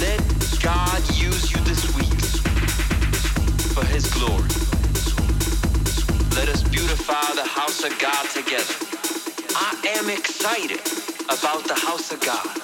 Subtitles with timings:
[0.00, 0.20] Let
[0.62, 2.20] God use you this week
[3.74, 4.48] for His glory.
[6.36, 8.74] Let us beautify the house of God together.
[9.56, 10.80] I am excited
[11.26, 12.63] about the house of God.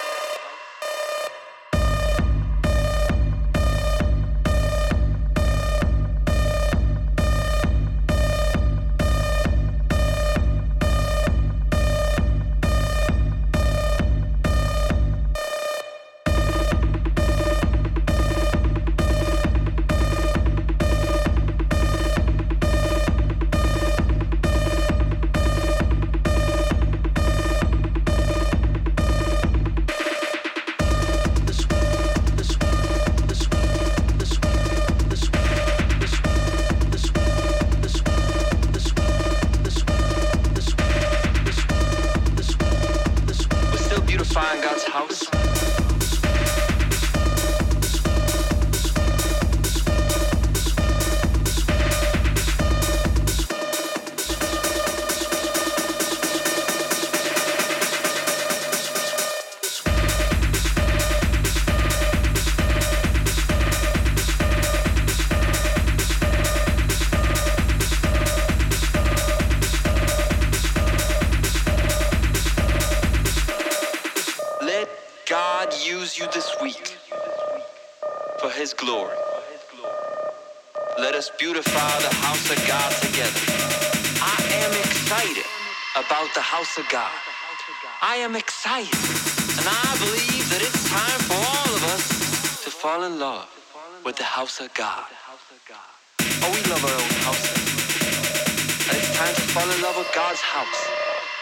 [99.53, 100.87] fall in love with God's house,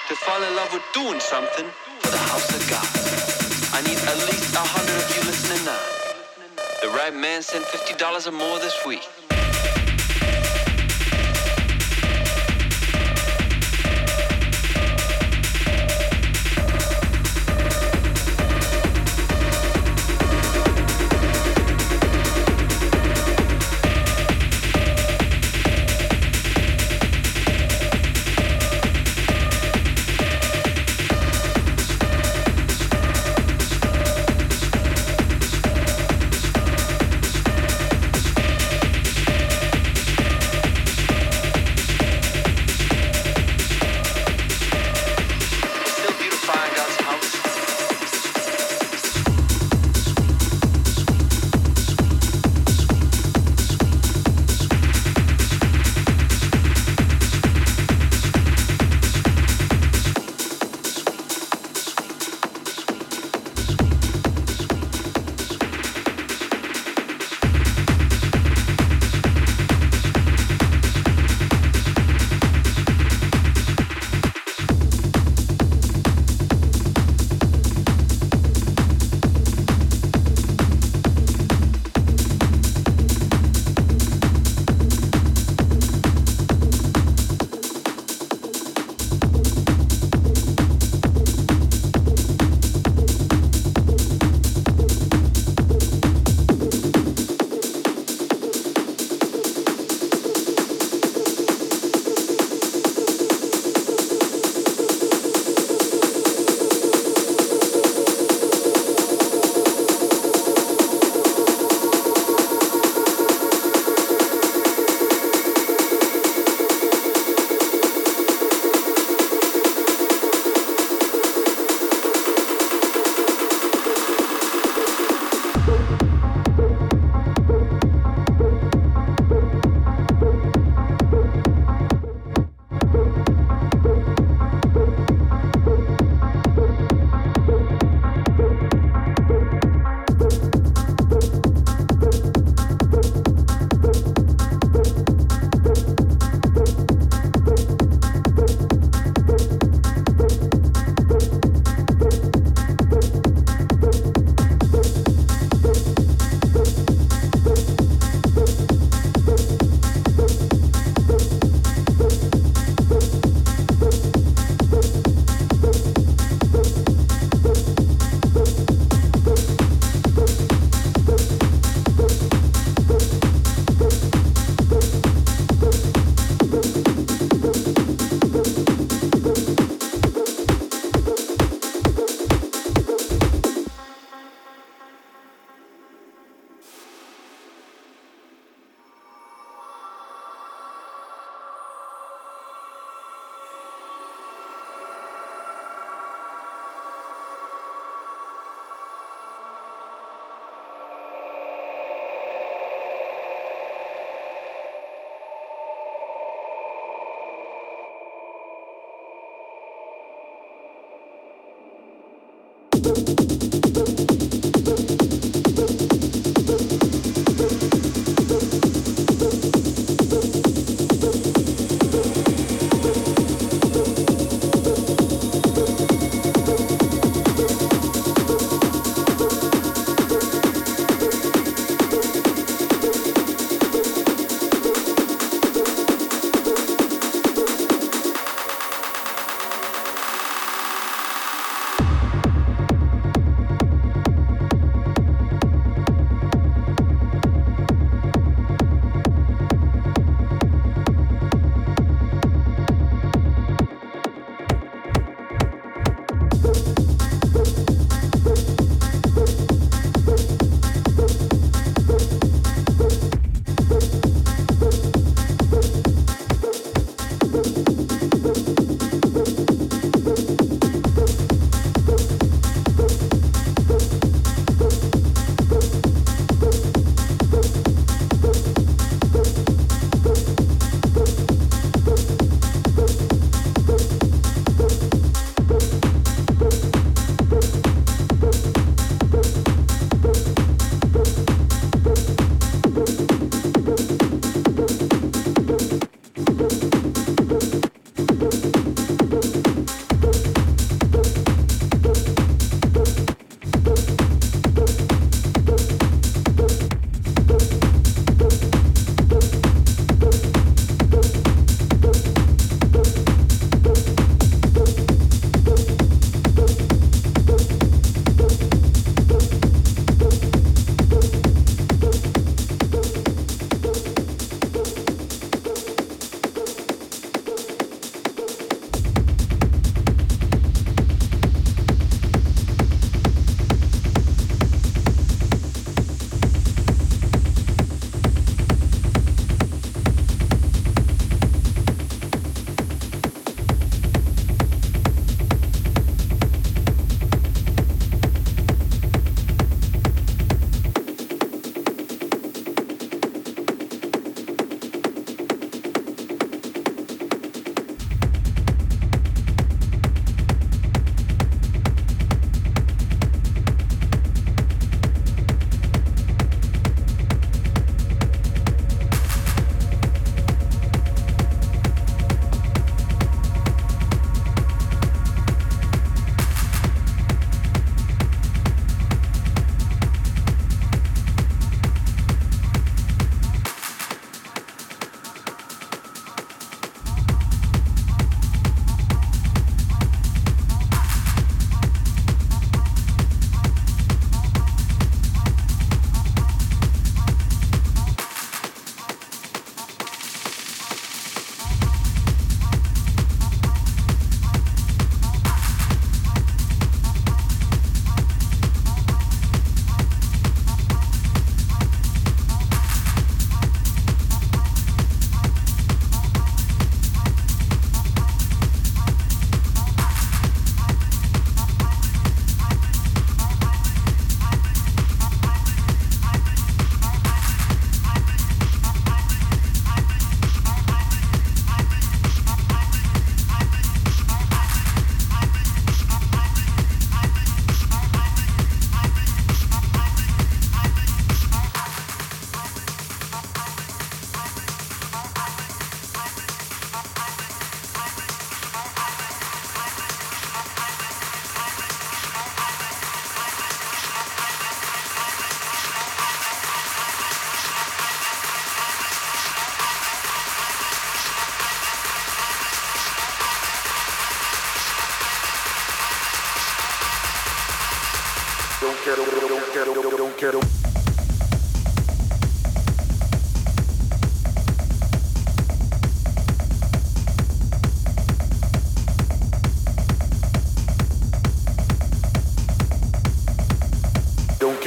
[0.08, 1.68] to fall in love with doing something
[2.00, 2.90] for the house of God.
[3.72, 5.78] I need at least a hundred of you listening now.
[6.82, 9.08] The right man sent $50 or more this week.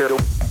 [0.03, 0.42] Start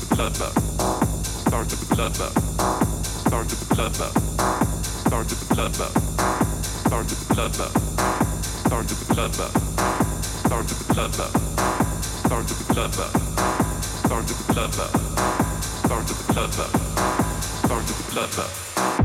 [0.00, 0.52] the club up.
[1.48, 2.32] Start the club up.
[3.26, 4.12] Start the club up.
[5.06, 5.92] Start the club up.
[6.86, 7.72] Start the club up.
[8.66, 9.52] Start the club up.
[10.46, 11.32] Start the club up.
[12.24, 13.14] Start the club up.
[14.04, 14.98] Start the club up.
[15.84, 16.70] Start the club up.
[17.64, 18.99] Start the club up.